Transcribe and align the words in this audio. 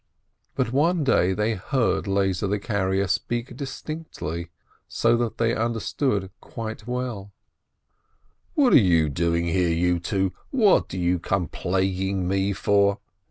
But 0.55 0.71
one 0.73 1.03
day 1.03 1.31
they 1.33 1.53
heard 1.53 2.07
Lezer 2.07 2.47
the 2.49 2.57
carrier 2.57 3.05
speak 3.05 3.55
distinctly, 3.55 4.49
so 4.87 5.15
that 5.17 5.37
they 5.37 5.53
understood 5.53 6.31
quite 6.41 6.87
well: 6.87 7.31
"What 8.55 8.73
are 8.73 8.77
you 8.77 9.09
doing 9.09 9.45
here, 9.45 9.69
you 9.69 9.99
two? 9.99 10.33
What 10.49 10.89
do 10.89 10.97
you 10.97 11.19
come 11.19 11.49
plaguing 11.49 12.27
me 12.27 12.51
for? 12.51 12.97